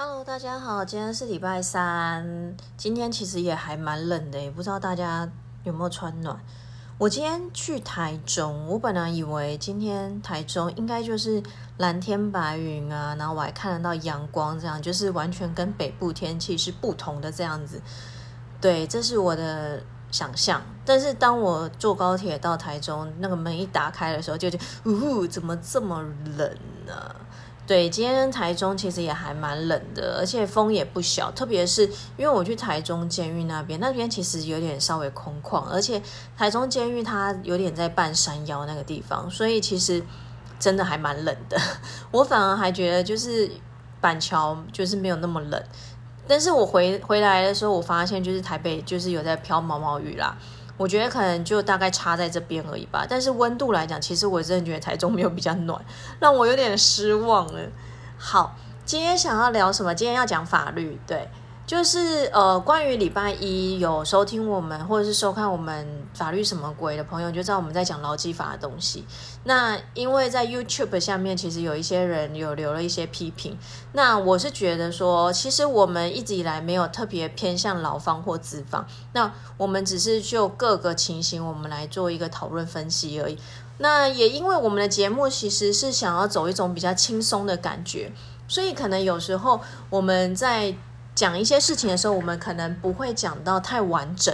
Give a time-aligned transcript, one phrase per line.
[0.00, 5.28] Hello，大家好，今天是礼拜三，今天其实也还蛮冷的，也不知道大家
[5.64, 6.38] 有没有穿暖。
[6.98, 11.42] 我今天去台中，我本来以为今天台中应该就是
[11.78, 17.82] 蓝天白云啊，然后我还看得到阳光，这样就是完全跟北部天气是不同的这样子。
[18.60, 20.62] 对，这是我的想象。
[20.84, 26.00] 但是当我坐高铁到台中，那个门一打开的时候，就觉得，呜，怎么这么
[26.36, 26.56] 冷
[26.86, 27.16] 呢？
[27.68, 31.30] 对，今天台中其实也还蛮冷的，而且风也不小。
[31.32, 31.82] 特别是
[32.16, 36.00] 因为我去台中监狱那边，那边其实有点稍微空旷，而且
[36.34, 40.02] 台中监狱它有点在半山腰那个地方，所以其实
[40.58, 41.60] 真的还蛮冷的。
[42.10, 43.50] 我反而还觉得就是
[44.00, 45.62] 板桥就是没有那么冷，
[46.26, 50.34] 但是我回回来的时候，我发现就是台北就是有在飘毛毛雨啦。
[50.78, 55.78] 我觉得可能就大概差在这边而已吧，但是温度来讲，其实我真的觉得台中没有比较暖，
[56.18, 57.60] 让我有点失望了。
[58.16, 58.56] 好，
[58.86, 59.94] 今天想要聊什么？
[59.94, 61.28] 今天要讲法律，对。
[61.68, 69.04] 就是呃，关于礼拜一有收听我们或者是收看我们法律什么鬼的朋友，就知道我们在讲劳基法的东西。
[69.44, 73.58] 那因为在 YouTube 下面，其实有一些人有留了一些批评。
[73.92, 83.36] 那我是觉得说，其实我们一直以来没有特别偏向劳方或资方，那我们只是就各个情形，我们来做一个讨论分析而已。
[83.76, 88.10] 那也因为我们的节目其实是想要走一种比较轻松的感觉，
[88.48, 89.60] 所以可能有时候
[89.90, 90.74] 我们在。
[91.18, 94.32] 讲一些事情的时候，我们可能不会讲到太完整，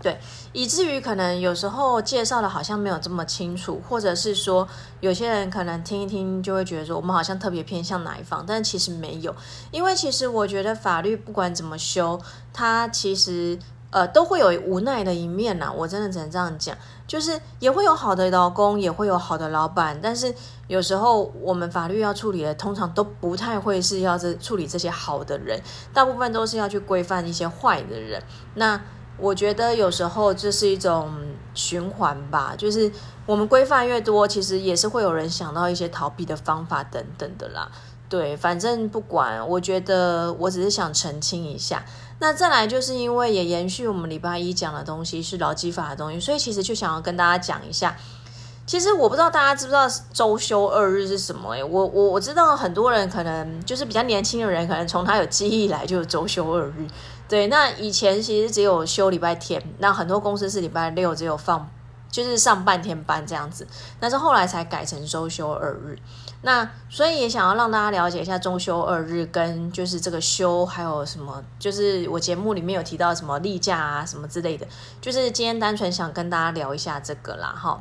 [0.00, 0.20] 对，
[0.52, 4.68] 以至于可能有时候介绍的好像没有这么清楚，或者是说
[5.00, 9.34] 有些人可能听一听就会觉得说我们好像特别偏向哪一方，但其实没有，
[9.72, 12.20] 因为其实我觉得法律不管怎么修，
[12.52, 13.58] 它其实。
[13.90, 20.32] 呃，都会有无奈的一面呐，我真的只能这样讲，就是也会有好的老公，也会有好的老板，但是
[20.68, 25.60] 有时候我们法律要处理的，通常都不太会是要这处理这些好的人，
[25.92, 28.22] 大部分都是要去规范一些坏的人。
[28.54, 28.80] 那
[29.20, 31.10] 我觉得有时候这是一种
[31.54, 32.90] 循环吧，就是
[33.26, 37.70] 我们规范越多，其实也是会有人想到一些逃避的方法等等的啦。
[38.08, 41.84] 对，反正不管，我觉得我只是想澄清一下。
[42.18, 47.96] 那再来就是因为也延续我们礼拜一讲的东西是劳基法的东西，所以其实就想要跟大家讲一下。
[48.66, 51.52] 其实我不知道大家知不知道周休二日是什么？
[51.54, 56.86] 诶，我我我知道很多人可能就是比较年轻的人，可能从他有记忆来就有周休二日。
[57.30, 61.70] 对，那以前其实只有休礼拜天，那很多公司是礼拜六只有放，
[62.10, 63.64] 就是上半天班这样子，
[64.00, 65.96] 但是后来才改成周休二日。
[66.42, 74.66] 那所以也想要让大家了解一下中休二日跟就是这个休还有什么，就是我节目里面有提到什么例假啊什么之类的，
[75.00, 77.80] 就是今天单纯想跟大家聊一下这个啦哈。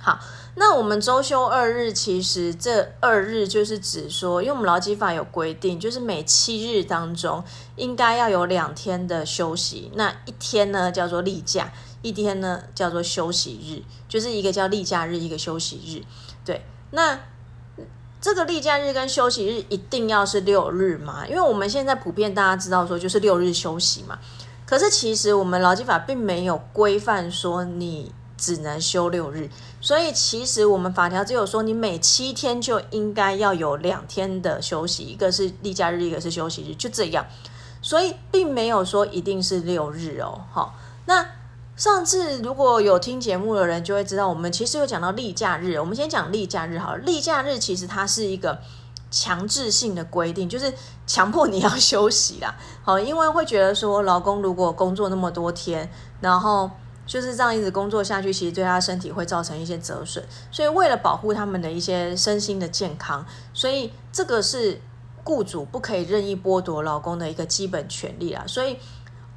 [0.00, 0.18] 好，
[0.54, 7.44] 那我们周休二日其实这二日就是指说，因为我们劳基法有规定，就是每七日当中
[7.76, 11.70] 应该要有两天的休息，那一天呢叫做例假，
[12.02, 16.02] 一天呢叫做休息日，就是一个叫例假日，一个休息日。
[16.44, 17.20] 对，那。
[18.22, 21.26] 这个例假日跟休息日一定要是六日嘛？
[21.26, 24.18] 因为我们现在普遍大家知道说就是六日休息嘛。
[24.66, 29.48] 可是其实我们劳基法并没有规范说你只能休六日，
[29.80, 37.24] 所以其实我们法条只有说你每七天就应该要有两天的休息，一个是例假日，一个是休息日，就这样。
[37.82, 40.40] 所以并没有说一定是六日哦。
[40.50, 40.74] 好，
[41.04, 41.26] 那。
[41.76, 45.78] 上次如果有听节目的人就会知道，我们其实有讲到例假日。
[45.78, 46.98] 我们先讲例假日好了。
[46.98, 48.58] 例假日其实它是一个
[49.10, 50.70] 强制性的规定，就是
[51.06, 52.54] 强迫你要休息啦。
[52.84, 55.90] 好，因为会觉得说，老公如果工作那么多天，
[56.20, 56.70] 然后
[57.10, 60.24] 就是这样一直工作下去，其实对他身体会造成一些折损。
[60.52, 64.80] 所以为了保护他们的一些身心的健康，所以这个是
[65.24, 68.44] 雇主不可以任意剥夺老公的一个基本权利啦。
[68.46, 68.78] 所以。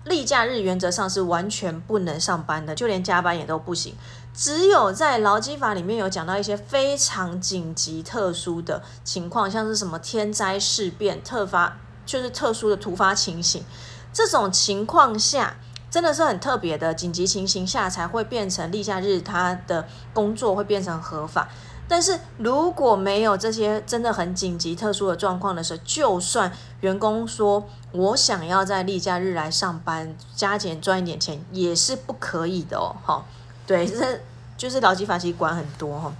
[0.06, 3.95] 例假日原则上是完全不能上班的，就连加班也都不行。
[4.33, 13.63] 只有在劳基法里面有讲到一些非常紧急、特殊的情况，像是什么天灾事变、特发，就是特殊的突发情形，
[14.12, 15.56] 这种情况下
[15.94, 21.48] 真的是很特别的紧急情形下才会变成例假日，他的工作会变成合法。
[21.88, 26.51] 但是如果没有这些真的很紧急、特殊的状况的时候，就算
[26.81, 32.96] 员工说我想要在例假日来上班，加减赚一点钱，也是不可以的哦。
[33.06, 33.24] 哈，
[33.68, 34.19] 对， 这
[34.57, 36.12] 就是劳基法其实管很多哈。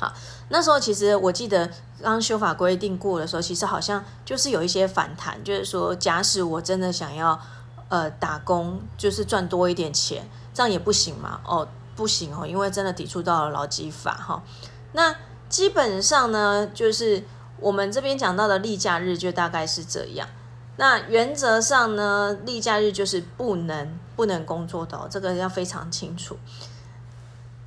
[0.00, 0.12] 好，
[0.48, 1.70] 那时候其实我记得
[2.02, 7.40] 刚修法规定过的时候，其实好像就是有一些反弹，就是说假使我真的想要
[7.88, 11.40] 呃打工，就是赚多一点钱，这样也不行嘛？
[11.44, 14.42] 哦，不行哦，因为真的抵触到了劳基法哈。
[14.92, 15.14] 那
[15.48, 17.24] 基本上呢，就是
[17.60, 20.28] 我们这边讲到的例假日就大概是这样。
[20.76, 26.36] 那原则上呢，例假日就是不能不能工作的，这个要非常清楚。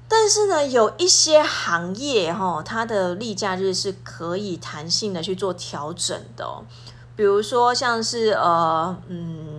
[0.07, 6.63] 但是呢，有一些行业哈，它的例假日是可以弹性的去做调整的哦。
[7.15, 9.50] 比如说像是呃嗯，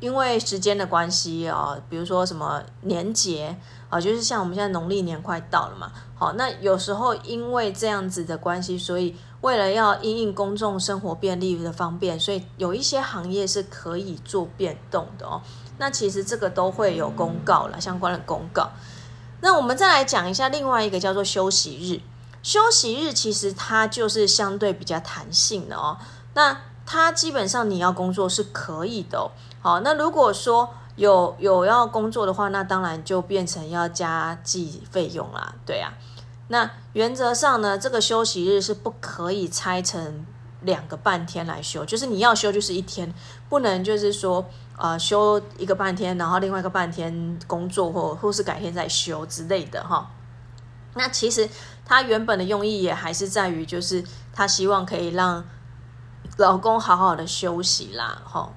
[0.00, 3.56] 因为时间的关系啊，比如说什么年节
[3.88, 9.16] 啊，就是像我们现在农历年快到了嘛，好，那有时候因为这样子的关系，所以。
[9.40, 15.40] 为了要因应公众生活便利的方便，所以有一些行业是可以做变动的哦。
[15.78, 18.68] 那其实这个都会有公告了，相关的公告。
[19.40, 22.00] 那我们再来讲一下另外一个叫做休息日。
[22.42, 25.96] 休息日其实它就是相对比较弹性的哦。
[26.34, 29.30] 那它基本上你要工作是可以的哦。
[29.60, 35.54] 好，那如果说有有要工作的话，那当然就变成要加计费用啦。
[35.66, 35.92] 对啊。
[36.48, 40.24] 那原则上呢，这个休息日是不可以拆成
[40.62, 43.12] 两个半天来休，就是你要休就是一天，
[43.50, 44.46] 不能就是说
[44.78, 50.10] 呃休一个半天，然后另外一个半天工作或或是改天再休之类的哈。
[50.94, 51.46] 那其实
[51.84, 54.02] 他原本的用意也还是在于，就是
[54.32, 55.44] 他希望可以让
[56.38, 58.50] 老公好好的休息啦，哈。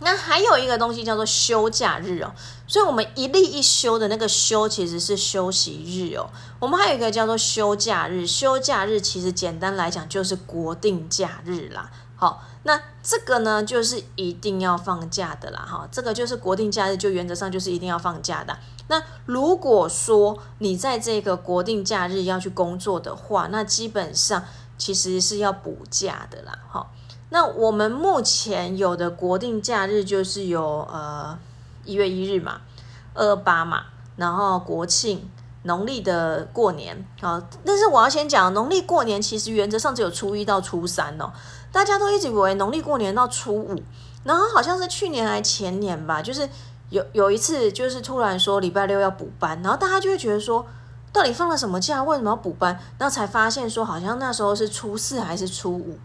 [0.00, 2.30] 那还有一个东西叫做休假日哦，
[2.68, 6.30] 所以我们一例一休的那个休其实是休息日哦。
[6.60, 11.90] 我们还有一个叫做休假日，休假日其实简单来讲就是国定假日啦。
[12.14, 15.66] 好，那这个呢就是一定要放假的啦。
[15.68, 18.56] 哈，这个就是国定假日，就原则上就是一定要放假的。
[18.86, 24.44] 那如果说你在这个国定假日要去工作的话，那基本上
[24.78, 26.58] 其实是要补假的啦。
[26.70, 26.86] 哈。
[27.30, 31.38] 那我们目前有的国定假日就是有呃
[31.84, 32.62] 一月一日嘛，
[33.12, 33.82] 二八嘛，
[34.16, 35.30] 然后国庆、
[35.64, 37.46] 农历的过年啊。
[37.66, 41.30] 但是我要先讲，农历过年其实原则上只有初一到初三哦。
[41.70, 43.82] 大家都一直以为农历过年到初五，
[44.24, 46.48] 然后好像是去年还前年吧，就是
[46.88, 50.64] 有有一次就是突然说礼拜六要补班，然后大家就会觉得说，
[51.12, 52.02] 到底放了什么假？
[52.02, 52.78] 为什么要补班？
[52.98, 55.98] 然后才发现说，好像那时候是初四还是初五，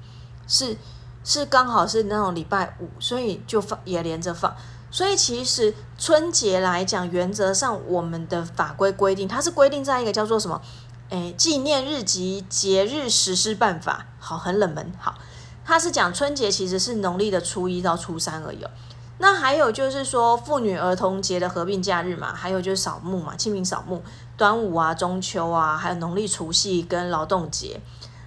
[0.47, 0.77] 是。
[1.25, 4.53] 是刚好是那种礼拜五，所以就放也连着放。
[4.91, 10.61] 所以其实春节来讲，原则上我们的法规规定，它是规定在一个叫做什么？
[11.11, 14.05] 诶，纪念日及节日实施办法。
[14.19, 14.91] 好，很冷门。
[14.99, 15.15] 好，
[15.63, 18.65] 它是讲春节其实是农历的初一到初三而已。
[19.19, 24.01] 那还有就是说妇女儿童节的合并假日嘛，还有就是扫墓嘛，清明扫墓、
[24.35, 27.79] 端午啊、中秋啊，还有农历除夕跟劳动节。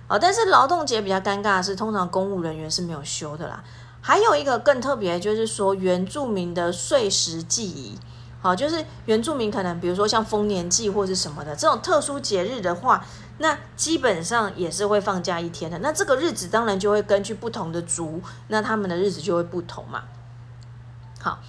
[0.08, 3.64] 啊，但是劳动节比较尴尬的是，通常公务人员是没有休的啦。
[4.00, 7.98] 还有一个更特别，就是说原住民的岁时祭仪，
[8.40, 13.04] 好，就是原住民可能比如说像丰年祭或是什么的这种特殊节日的话，
[13.38, 15.76] 那基本上也是会放假一天的。
[15.80, 20.04] 那这个日子当然就会根据不同的族，那他们的日子就会不同嘛。
[21.26, 21.40] 好，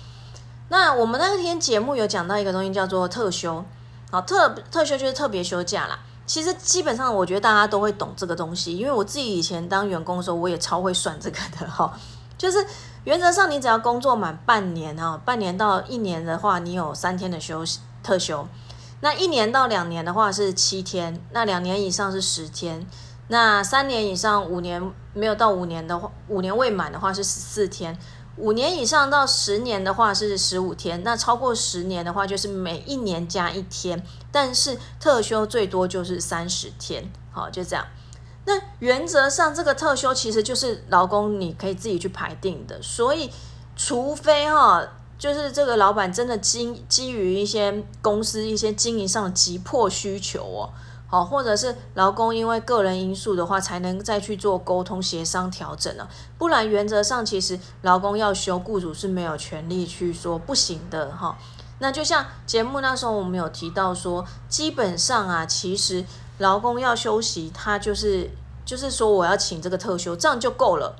[0.69, 3.63] 那我们那天节目有讲到一个东西叫做特休，
[4.09, 5.99] 好，特特休就是特别休假啦。
[6.25, 11.93] 其实基本上，我觉得大家都会懂这个东西，因为我自己以前当员工的时候，我也超会算这个的 哈。
[12.39, 12.57] 就是
[13.03, 18.47] 原则上，你只要工作满半年哈，半年到一年的话，你有三天的休息特休；
[19.01, 22.83] 那一年到两年的话是七天，那两年以上是十天，
[23.27, 24.81] 那三年以上五年
[25.13, 27.95] 没有到五年的话，五年未满的话是十四天。
[28.37, 37.85] 五年以上到十年的话是十五天，那超过十年的话就是每一年加一天，但是特休最多就是三十天，好就这样。
[38.45, 43.29] 那原则上这个特休其实就是劳工你可以自己去排定的，所以
[43.75, 50.69] 除非哈，就是这个老板真的基基于一些公司一些经营上的急迫需求哦。
[51.09, 56.09] 好，或者是劳工因为个人因素的话，才能再去做沟通协商调整了。
[56.37, 61.37] 不然原则上，其实劳工要休，雇主是没有权利去说不行的哈。
[61.79, 66.03] 那就像节目那时候我们有提到说，基本上啊，其实
[66.39, 68.29] 劳工要休息，他就是
[68.65, 70.95] 就是说我要请这个特休，这样就够了。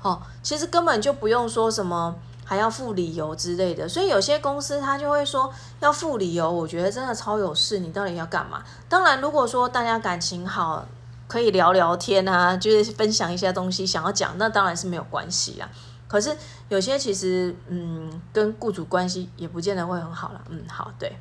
[0.00, 2.14] 好，其实根本就不用说什么。
[2.48, 6.50] 还要付理由之类的，所以有些公司他就会说要付理由。
[6.50, 8.64] 我觉得真的超有事，你到底要干嘛？
[8.88, 10.86] 当然，如果说大家感情好，
[11.26, 15.68] 可以聊聊天啊，就是分享一些东西，想要讲，那当然是没有关系啦。
[16.06, 16.34] 可是
[16.70, 20.40] 有些其实，嗯，跟雇主关系也不见得会很好了。
[20.48, 21.18] 嗯，好，对，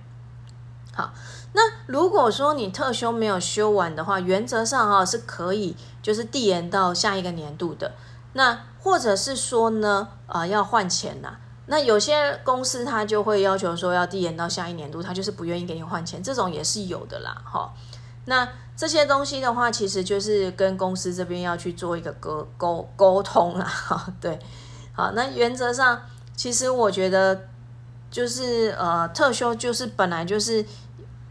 [0.96, 1.12] 好。
[1.52, 7.92] 那如果说你特休没有休完的话，原则上哈是可以，就是递延到下一个年度的。
[8.38, 11.38] 那或者是说呢，呃，要换钱呐？
[11.66, 17.74] 那有些公司他就会要求说要递延到下一年度，他就是不愿意给你换钱，这种也是有的啦，哈。
[18.26, 23.68] 那这些东西的话，其实就是跟公司这边要去做一个沟沟沟通啦。
[24.22, 24.38] 对，
[24.94, 26.04] 好，那原则上，
[26.36, 27.48] 其实我觉得
[28.12, 30.64] 就是呃，特休就是本来就是，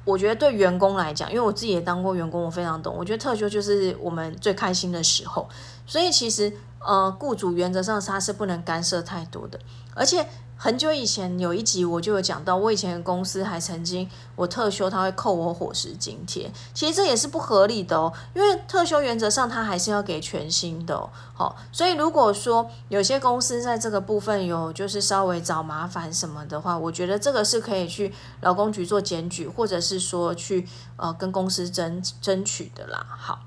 [0.06, 2.96] 我觉得对员工来讲，因为我自己也当过员工，我非常懂。
[2.96, 5.46] 我觉得特休就是我们最开心的时候，
[5.84, 9.60] 所以其实呃，雇主原则上他是不能干涉太多的，
[9.94, 10.26] 而且。
[10.58, 21.10] 很久以前有一集我就有讲到，我以前的公司还曾经我特休他会扣我伙食津贴，其实这也是不合理的哦，因为特休原则上他还是要给全薪的哦。
[21.34, 33.04] 好，所以如果说有些公司在这个部分有就是稍微找麻烦什么的话，我觉得这个是可以去劳工局做检举，或者是说去呃跟公司争争取的啦。
[33.06, 33.40] 好，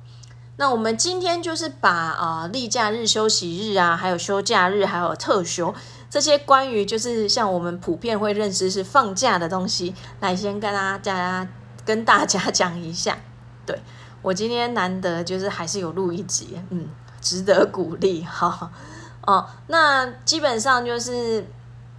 [0.58, 5.74] 那我们今天就是把啊例假日、休息日啊，还有休假日，还有特休。
[6.10, 11.48] 这些关于就是像我们普遍会认知是放假的东西，来先跟大家
[11.86, 13.16] 跟大家讲一下。
[13.66, 13.80] 对
[14.24, 16.88] 我今天难得就是还是有录一集，嗯，
[17.22, 18.72] 值得鼓励哈。
[19.22, 21.46] 哦，那基本上就是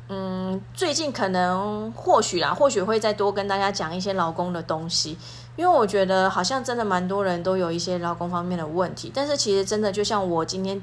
[0.09, 5.17] 嗯，最近可能或许啦，或许会再多跟大家讲一些劳工的东西，
[5.55, 10.81] 因为我觉得好像真的蛮多人都有一些劳工方面的问题，但是其实真的就像我今天。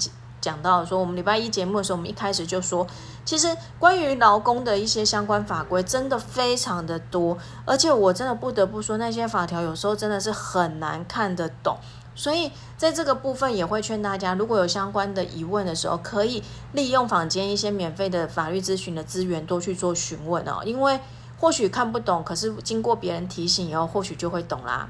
[0.47, 2.87] 讲到说，我们礼拜一节目的时候，我们一开始就说，
[3.25, 11.75] 其实关于劳工的一些相关法规真的非常的多，而且我真的不得不说，那些法条有时候真的是很难看得懂。
[12.15, 20.97] 所以在这个部分也会劝大家，如果有相关的疑问的时候，可以利用坊间一些免费的法律咨询的资源多去做询问哦，因为
[21.37, 24.87] 或许看不懂，可是经过别人提醒以后，或许就会懂啦。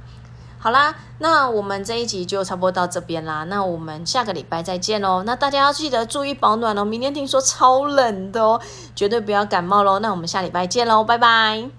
[0.60, 3.44] 好啦，那我们这一集就差不多到这边啦。
[3.46, 5.24] 那我们下个礼拜再见喽。
[5.24, 8.60] 那大家要记得注意保暖哦，明天听说超冷的哦，
[8.96, 10.00] 绝对不要感冒喽。
[10.00, 11.78] 那我们下礼拜见喽，拜拜。